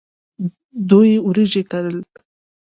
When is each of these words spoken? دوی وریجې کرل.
دوی 0.89 1.11
وریجې 1.27 1.61
کرل. 1.71 1.97